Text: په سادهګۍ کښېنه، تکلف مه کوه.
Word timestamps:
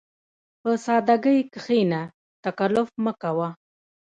په 0.61 0.69
سادهګۍ 0.85 1.39
کښېنه، 1.53 2.01
تکلف 2.43 2.89
مه 3.03 3.13
کوه. 3.21 3.49